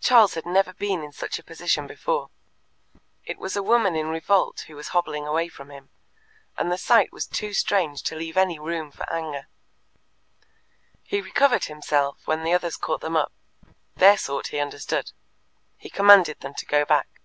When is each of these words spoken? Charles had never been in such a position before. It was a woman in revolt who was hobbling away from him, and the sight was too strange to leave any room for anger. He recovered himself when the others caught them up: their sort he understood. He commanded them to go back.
Charles 0.00 0.34
had 0.34 0.46
never 0.46 0.72
been 0.72 1.04
in 1.04 1.12
such 1.12 1.38
a 1.38 1.42
position 1.44 1.86
before. 1.86 2.28
It 3.24 3.38
was 3.38 3.54
a 3.54 3.62
woman 3.62 3.94
in 3.94 4.08
revolt 4.08 4.64
who 4.66 4.74
was 4.74 4.88
hobbling 4.88 5.28
away 5.28 5.46
from 5.46 5.70
him, 5.70 5.90
and 6.58 6.72
the 6.72 6.76
sight 6.76 7.12
was 7.12 7.24
too 7.24 7.52
strange 7.54 8.02
to 8.02 8.16
leave 8.16 8.36
any 8.36 8.58
room 8.58 8.90
for 8.90 9.08
anger. 9.12 9.46
He 11.04 11.20
recovered 11.20 11.66
himself 11.66 12.26
when 12.26 12.42
the 12.42 12.52
others 12.52 12.76
caught 12.76 13.00
them 13.00 13.16
up: 13.16 13.32
their 13.94 14.18
sort 14.18 14.48
he 14.48 14.58
understood. 14.58 15.12
He 15.76 15.88
commanded 15.88 16.40
them 16.40 16.54
to 16.54 16.66
go 16.66 16.84
back. 16.84 17.20